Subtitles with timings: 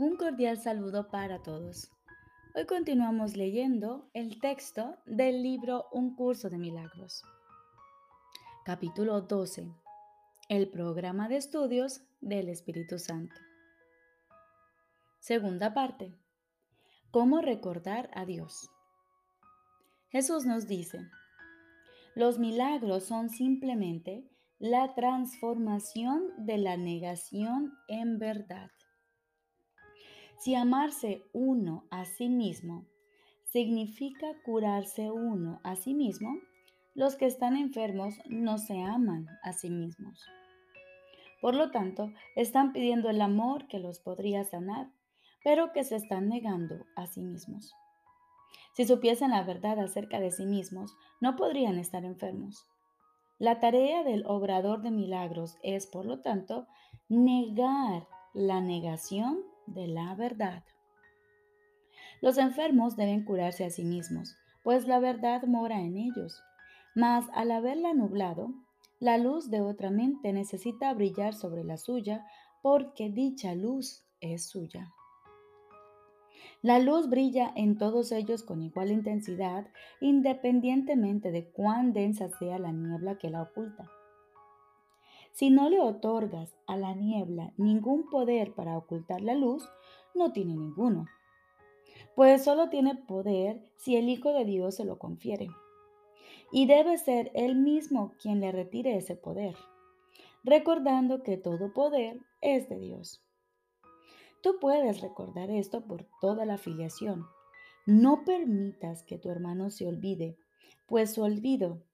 [0.00, 1.90] Un cordial saludo para todos.
[2.54, 7.24] Hoy continuamos leyendo el texto del libro Un curso de milagros.
[8.64, 9.74] Capítulo 12.
[10.48, 13.34] El programa de estudios del Espíritu Santo.
[15.18, 16.14] Segunda parte.
[17.10, 18.70] ¿Cómo recordar a Dios?
[20.10, 21.00] Jesús nos dice,
[22.14, 28.70] los milagros son simplemente la transformación de la negación en verdad.
[30.38, 32.86] Si amarse uno a sí mismo
[33.44, 36.38] significa curarse uno a sí mismo,
[36.94, 40.24] los que están enfermos no se aman a sí mismos.
[41.40, 44.90] Por lo tanto, están pidiendo el amor que los podría sanar,
[45.42, 47.74] pero que se están negando a sí mismos.
[48.74, 52.64] Si supiesen la verdad acerca de sí mismos, no podrían estar enfermos.
[53.38, 56.68] La tarea del obrador de milagros es, por lo tanto,
[57.08, 60.64] negar la negación de la verdad.
[62.20, 66.42] Los enfermos deben curarse a sí mismos, pues la verdad mora en ellos.
[66.94, 68.52] Mas al haberla nublado,
[68.98, 72.26] la luz de otra mente necesita brillar sobre la suya,
[72.62, 74.92] porque dicha luz es suya.
[76.60, 79.68] La luz brilla en todos ellos con igual intensidad,
[80.00, 83.88] independientemente de cuán densa sea la niebla que la oculta.
[85.38, 89.70] Si no le otorgas a la niebla ningún poder para ocultar la luz,
[90.12, 91.06] no tiene ninguno,
[92.16, 95.46] pues solo tiene poder si el Hijo de Dios se lo confiere.
[96.50, 99.54] Y debe ser Él mismo quien le retire ese poder,
[100.42, 103.22] recordando que todo poder es de Dios.
[104.42, 107.26] Tú puedes recordar esto por toda la filiación.
[107.86, 110.36] No permitas que tu hermano se olvide,
[110.88, 111.84] pues su olvido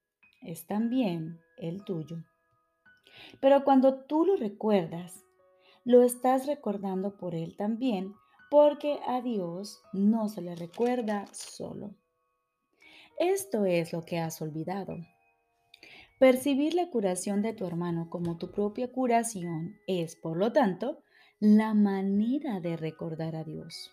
[0.41, 2.25] es también el tuyo.
[3.41, 5.25] Pero cuando tú lo recuerdas,
[5.85, 8.15] lo estás recordando por él también,
[8.51, 11.95] porque a Dios no se le recuerda solo.
[13.19, 14.97] Esto es lo que has olvidado.
[16.19, 21.03] Percibir la curación de tu hermano como tu propia curación es, por lo tanto,
[21.41, 23.91] la manera de recordar a Dios.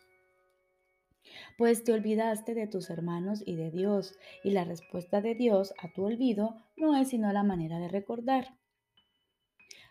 [1.57, 5.91] Pues te olvidaste de tus hermanos y de Dios, y la respuesta de Dios a
[5.91, 8.60] tu olvido no es sino la manera de recordar.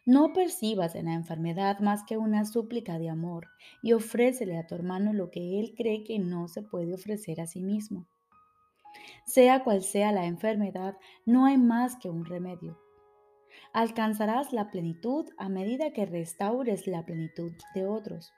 [0.07, 3.49] No percibas en la enfermedad más que una súplica de amor
[3.83, 7.47] y ofrécele a tu hermano lo que él cree que no se puede ofrecer a
[7.47, 8.07] sí mismo.
[9.27, 10.97] Sea cual sea la enfermedad,
[11.27, 12.79] no hay más que un remedio
[13.73, 18.33] alcanzarás la plenitud a medida que restaures la plenitud de otros.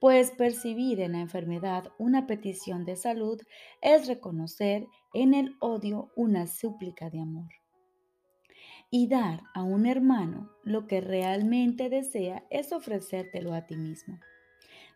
[0.00, 3.40] Pues percibir en la enfermedad una petición de salud
[3.80, 7.61] es reconocer en el odio una súplica de amor.
[8.94, 14.20] Y dar a un hermano lo que realmente desea es ofrecértelo a ti mismo,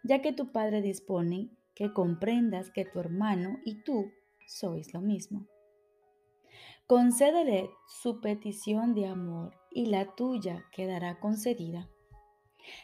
[0.02, 4.12] ya que tu Padre dispone que comprendas que tu hermano y tú
[4.46, 5.46] sois lo mismo.
[6.86, 11.88] Concédele su petición de amor y la tuya quedará concedida.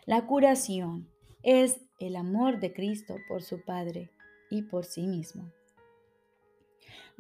[0.07, 1.11] La curación
[1.43, 4.11] es el amor de Cristo por su Padre
[4.49, 5.53] y por sí mismo.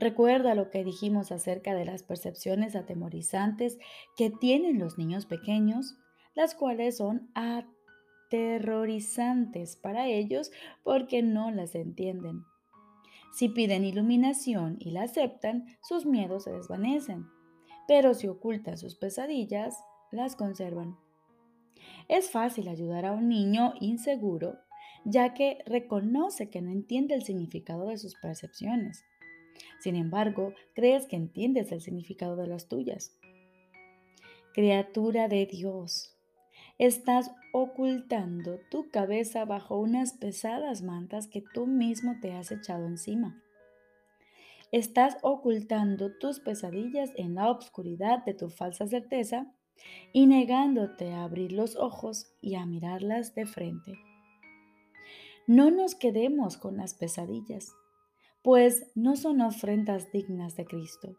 [0.02, 3.78] Recuerda lo que dijimos acerca de las percepciones atemorizantes
[4.16, 5.94] que tienen los niños pequeños,
[6.34, 10.50] las cuales son aterrorizantes para ellos
[10.82, 12.42] porque no las entienden.
[13.32, 17.28] Si piden iluminación y la aceptan, sus miedos se desvanecen,
[17.86, 19.76] pero si ocultan sus pesadillas,
[20.10, 20.96] las conservan.
[22.08, 24.58] Es fácil ayudar a un niño inseguro,
[25.04, 29.04] ya que reconoce que no entiende el significado de sus percepciones.
[29.82, 33.19] Sin embargo, crees que entiendes el significado de las tuyas.
[34.54, 36.16] Criatura de Dios,
[36.78, 43.42] estás ocultando tu cabeza bajo unas pesadas mantas que tú mismo te has echado encima.
[44.71, 49.53] Estás ocultando tus pesadillas en la obscuridad de tu falsa certeza
[50.12, 53.98] y negándote a abrir los ojos y a mirarlas de frente.
[55.48, 57.74] No nos quedemos con las pesadillas,
[58.42, 61.16] pues no son ofrendas dignas de Cristo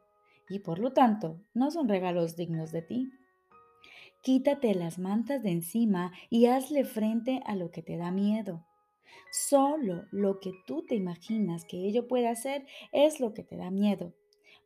[0.49, 3.11] y por lo tanto no son regalos dignos de ti.
[4.21, 8.65] Quítate las mantas de encima y hazle frente a lo que te da miedo.
[9.31, 13.71] Solo lo que tú te imaginas que ello puede hacer es lo que te da
[13.71, 14.13] miedo,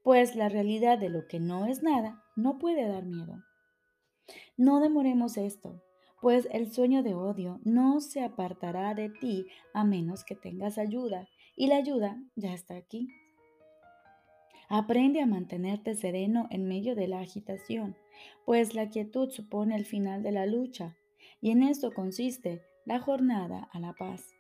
[0.04, 3.44] pues la realidad de lo que no es nada no puede dar miedo.
[4.58, 5.82] No demoremos esto,
[6.22, 11.28] pues el sueño de odio no se apartará de ti a menos que tengas ayuda,
[11.58, 13.10] y la ayuda ya está aquí.
[14.70, 17.98] Aprende a mantenerte sereno en medio de la agitación
[18.46, 20.96] pues la quietud supone el final de la lucha,
[21.42, 24.34] y en esto consiste la jornada a la paz.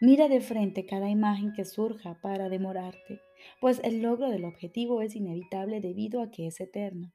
[0.00, 3.20] Mira de frente cada imagen que surja para demorarte,
[3.60, 7.12] pues el logro del objetivo es inevitable debido a que es eterno.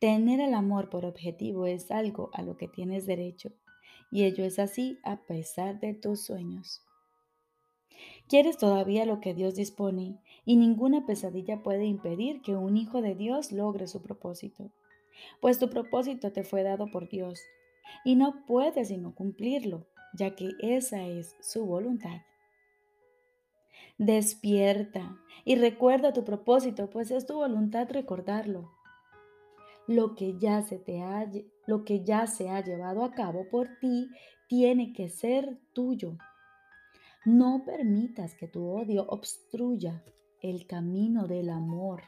[0.00, 3.52] Tener el amor por objetivo es algo a lo que tienes derecho,
[4.10, 6.87] y ello es así a pesar de tus sueños.
[8.28, 13.14] Quieres todavía lo que Dios dispone, y ninguna pesadilla puede impedir que un hijo de
[13.14, 14.70] Dios logre su propósito,
[15.40, 17.40] pues tu propósito te fue dado por Dios,
[18.04, 22.20] y no puedes sino cumplirlo, ya que esa es su voluntad.
[23.96, 28.70] Despierta y recuerda tu propósito, pues es tu voluntad recordarlo.
[29.86, 31.30] Lo que ya se te ha,
[31.66, 34.10] lo que ya se ha llevado a cabo por ti
[34.48, 36.18] tiene que ser tuyo.
[37.28, 40.02] No permitas que tu odio obstruya
[40.40, 42.04] el camino del amor,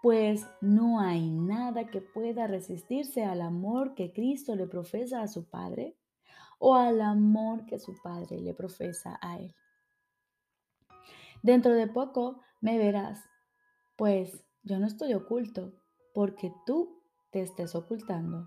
[0.00, 5.50] pues no hay nada que pueda resistirse al amor que Cristo le profesa a su
[5.50, 5.96] Padre
[6.60, 9.56] o al amor que su Padre le profesa a él.
[11.42, 13.28] Dentro de poco me verás,
[13.96, 15.72] pues yo no estoy oculto,
[16.14, 17.02] porque tú
[17.32, 18.46] te estés ocultando.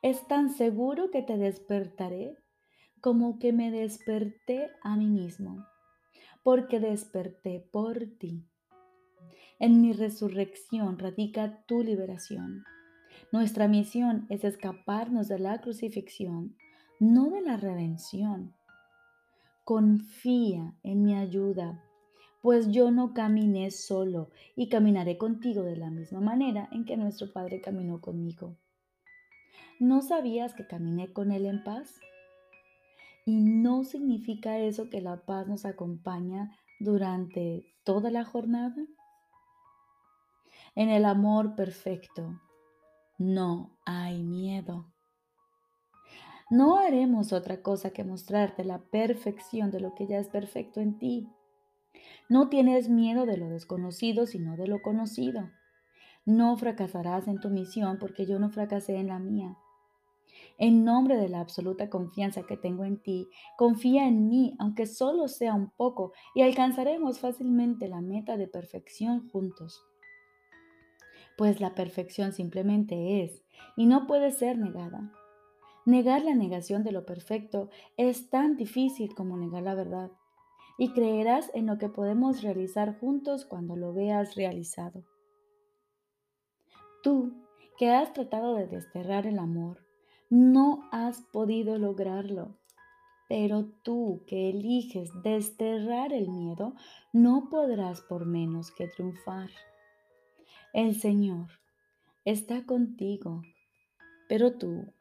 [0.00, 2.36] Es tan seguro que te despertaré
[3.00, 5.66] como que me desperté a mí mismo,
[6.42, 8.44] porque desperté por ti.
[9.58, 12.64] En mi resurrección radica tu liberación.
[13.32, 16.56] Nuestra misión es escaparnos de la crucifixión
[17.00, 18.54] no de la redención.
[19.64, 21.82] Confía en mi ayuda,
[22.42, 27.32] pues yo no caminé solo y caminaré contigo de la misma manera en que nuestro
[27.32, 28.58] Padre caminó conmigo.
[29.78, 31.98] ¿No sabías que caminé con Él en paz?
[33.26, 38.86] ¿Y no significa eso que la paz nos acompaña durante toda la jornada?
[40.74, 42.40] En el amor perfecto
[43.18, 44.86] no hay miedo.
[46.48, 50.98] No haremos otra cosa que mostrarte la perfección de lo que ya es perfecto en
[50.98, 51.28] ti.
[52.28, 55.50] No tienes miedo de lo desconocido, sino de lo conocido.
[56.24, 59.56] No fracasarás en tu misión porque yo no fracasé en la mía.
[60.62, 65.26] En nombre de la absoluta confianza que tengo en ti, confía en mí, aunque solo
[65.26, 69.82] sea un poco, y alcanzaremos fácilmente la meta de perfección juntos.
[71.38, 73.42] Pues la perfección simplemente es,
[73.74, 75.10] y no puede ser negada.
[75.86, 80.10] Negar la negación de lo perfecto es tan difícil como negar la verdad.
[80.76, 85.04] Y creerás en lo que podemos realizar juntos cuando lo veas realizado.
[87.02, 87.32] Tú,
[87.78, 89.89] que has tratado de desterrar el amor,
[90.30, 92.56] no has podido lograrlo.
[93.28, 96.74] Pero tú que eliges desterrar el miedo,
[97.12, 99.50] no podrás por menos que triunfar.
[100.72, 101.48] El Señor
[102.24, 103.42] está contigo,
[104.28, 104.92] pero tú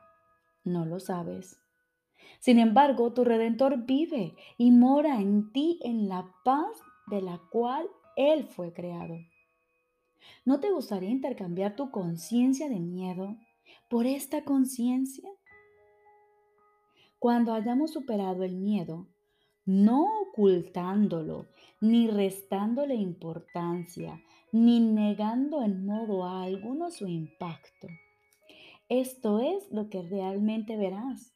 [0.64, 1.60] no lo sabes.
[2.40, 7.88] Sin embargo, tu Redentor vive y mora en ti en la paz de la cual
[8.16, 9.18] Él fue creado.
[10.46, 13.38] ¿No te gustaría intercambiar tu conciencia de miedo
[13.90, 15.30] por esta conciencia?
[17.20, 19.08] Cuando hayamos superado el miedo,
[19.66, 21.48] no ocultándolo,
[21.82, 24.22] ni restándole importancia,
[24.52, 27.88] ni negando en modo alguno su impacto
[28.90, 31.36] esto es lo que realmente verás.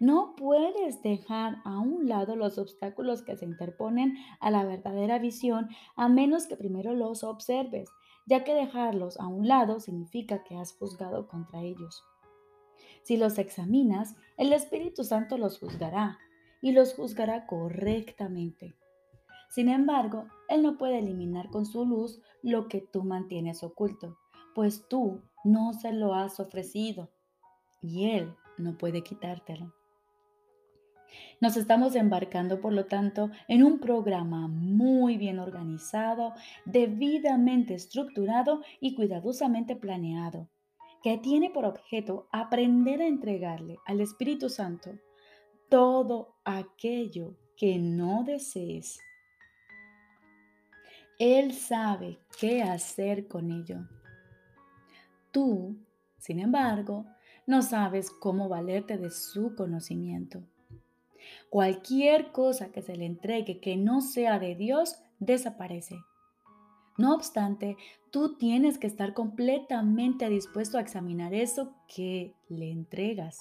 [0.00, 5.68] No puedes dejar a un lado los obstáculos que se interponen a la verdadera visión
[5.96, 7.90] a menos que primero los observes,
[8.30, 12.04] ya que dejarlos a un lado significa que has juzgado contra ellos.
[13.02, 16.16] Si los examinas, el Espíritu Santo los juzgará
[16.62, 18.76] y los juzgará correctamente.
[19.48, 24.16] Sin embargo, Él no puede eliminar con su luz lo que tú mantienes oculto,
[24.54, 27.10] pues tú no se lo has ofrecido
[27.82, 29.74] y Él no puede quitártelo.
[31.40, 36.34] Nos estamos embarcando, por lo tanto, en un programa muy bien organizado,
[36.66, 40.50] debidamente estructurado y cuidadosamente planeado,
[41.02, 44.90] que tiene por objeto aprender a entregarle al Espíritu Santo
[45.70, 48.98] todo aquello que no desees.
[51.18, 53.88] Él sabe qué hacer con ello.
[55.30, 55.78] Tú,
[56.18, 57.06] sin embargo,
[57.46, 60.42] no sabes cómo valerte de su conocimiento.
[61.48, 65.96] Cualquier cosa que se le entregue que no sea de Dios desaparece.
[66.98, 67.76] No obstante,
[68.10, 73.38] tú tienes que estar completamente dispuesto a examinar eso que le entregas,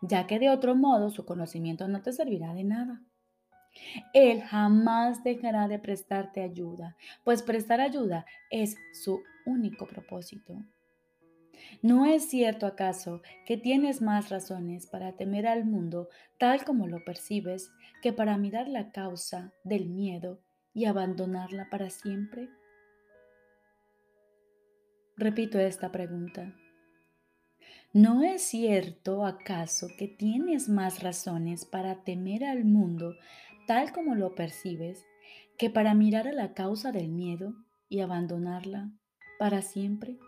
[0.00, 3.02] ya que de otro modo su conocimiento no te servirá de nada.
[4.12, 10.54] Él jamás dejará de prestarte ayuda, pues prestar ayuda es su único propósito.
[11.80, 17.04] ¿No es cierto acaso que tienes más razones para temer al mundo tal como lo
[17.04, 17.70] percibes
[18.02, 20.40] que para mirar la causa del miedo
[20.74, 22.50] y abandonarla para siempre?
[25.16, 26.54] Repito esta pregunta.
[27.92, 33.14] ¿No es cierto acaso que tienes más razones para temer al mundo
[33.66, 35.04] tal como lo percibes
[35.58, 37.54] que para mirar a la causa del miedo
[37.88, 38.90] y abandonarla
[39.38, 40.18] para siempre?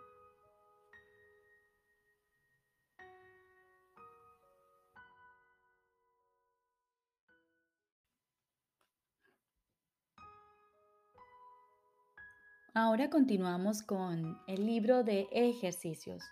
[12.77, 16.25] Ahora continuamos con el libro de ejercicios.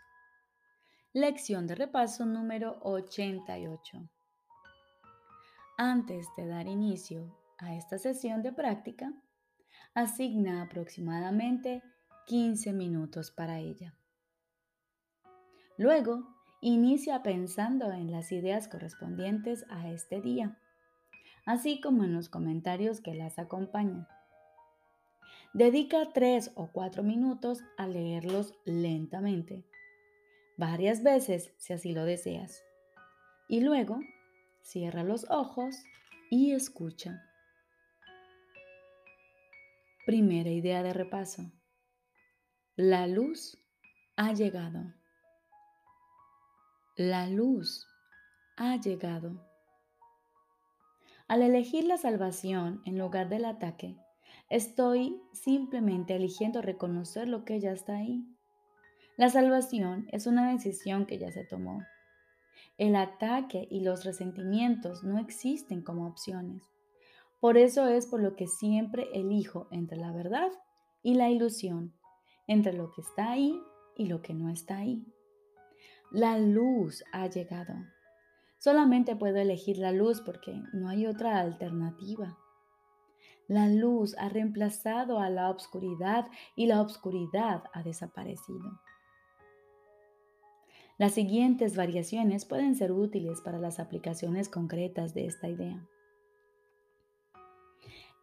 [1.13, 4.11] Lección de repaso número 88.
[5.79, 9.13] Antes de dar inicio a esta sesión de práctica,
[9.95, 11.81] asigna aproximadamente
[12.27, 13.95] 15 minutos para ella.
[15.79, 16.27] Luego,
[16.61, 20.59] inicia pensando en las ideas correspondientes a este día,
[21.47, 24.09] así como en los comentarios que las acompañan.
[25.55, 29.67] Dedica tres o cuatro minutos a leerlos lentamente,
[30.57, 32.63] varias veces si así lo deseas.
[33.49, 34.01] Y luego,
[34.63, 35.77] cierra los ojos
[36.31, 37.23] y escucha.
[40.07, 41.53] Primera idea de repaso.
[42.75, 43.59] La luz
[44.17, 44.95] ha llegado.
[46.97, 47.87] La luz
[48.57, 49.47] ha llegado.
[51.29, 53.99] Al elegir la salvación en lugar del ataque,
[54.53, 58.23] Estoy simplemente eligiendo reconocer lo que ya está ahí.
[59.17, 61.83] La salvación es una decisión que ya se tomó.
[62.77, 66.71] El ataque y los resentimientos no existen como opciones.
[67.41, 70.51] Por eso es por lo que siempre elijo entre la verdad
[71.03, 71.95] y la ilusión,
[72.47, 73.59] entre lo que está ahí
[73.97, 75.03] y lo que no está ahí.
[76.11, 77.73] La luz ha llegado.
[78.59, 82.37] Solamente puedo elegir la luz porque no hay otra alternativa.
[83.49, 88.81] La luz ha reemplazado a la obscuridad y la obscuridad ha desaparecido.
[90.99, 95.85] Las siguientes variaciones pueden ser útiles para las aplicaciones concretas de esta idea.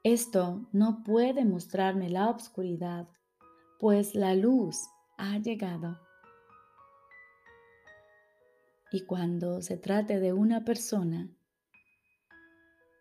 [0.04, 3.10] Esto no puede mostrarme la obscuridad,
[3.80, 6.00] pues la luz ha llegado.
[8.92, 11.30] Y cuando se trate de una persona,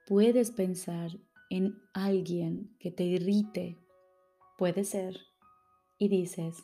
[0.08, 1.12] puedes pensar
[1.50, 3.78] en alguien que te irrite,
[4.56, 5.18] puede ser,
[5.98, 6.62] y dices,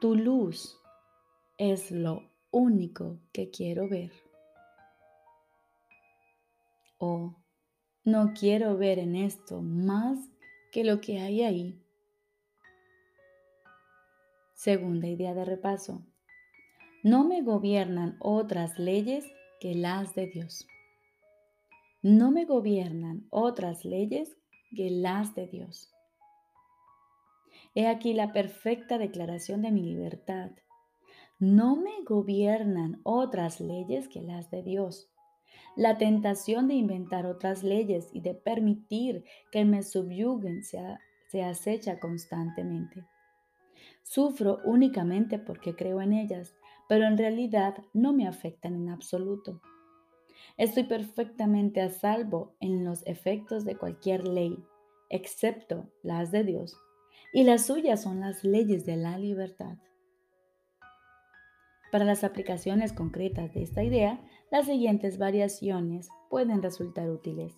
[0.00, 0.78] tu luz
[1.56, 4.12] es lo único que quiero ver.
[6.98, 7.36] O
[8.04, 10.18] no quiero ver en esto más
[10.72, 11.82] que lo que hay ahí.
[14.54, 16.04] Segunda idea de repaso.
[17.02, 19.24] No me gobiernan otras leyes
[19.60, 20.66] que las de Dios
[22.02, 24.36] no me gobiernan otras leyes
[24.76, 25.92] que las de Dios.
[27.74, 30.50] He aquí la perfecta declaración de mi libertad.
[31.38, 35.10] No me gobiernan otras leyes que las de Dios.
[35.76, 43.04] La tentación de inventar otras leyes y de permitir que me subyuguen se, acecha constantemente.
[44.02, 46.56] Sufro únicamente porque creo en ellas,
[46.88, 49.60] pero en realidad no me afectan en absoluto.
[50.56, 54.58] Estoy perfectamente a salvo en los efectos de cualquier ley,
[55.08, 56.76] excepto las de Dios,
[57.32, 59.78] y las suyas son las leyes de la libertad.
[61.90, 67.54] Para las aplicaciones concretas de esta idea, las siguientes variaciones pueden resultar útiles.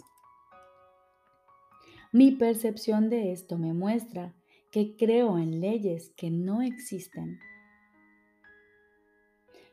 [2.12, 4.34] Mi percepción de esto me muestra
[4.70, 7.40] que creo en leyes que no existen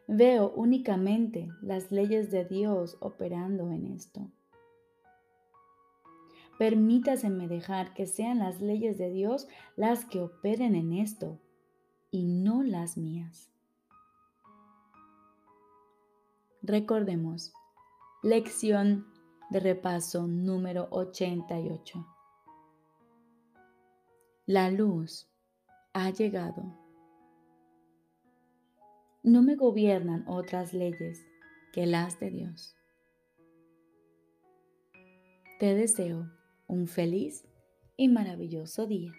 [0.08, 4.32] Veo únicamente las leyes de Dios operando en esto.
[6.58, 11.40] Permítaseme dejar que sean las leyes de Dios las que operen en esto
[12.10, 13.52] y no las mías.
[16.64, 17.54] Recordemos,
[18.24, 19.06] lección
[19.50, 22.08] de repaso número 88.
[24.46, 25.28] La luz
[25.94, 26.87] ha llegado
[29.28, 31.28] no me gobiernan otras leyes
[31.74, 32.78] que las de Dios.
[35.60, 36.32] Te deseo
[36.68, 37.46] un feliz
[37.98, 39.12] y maravilloso día.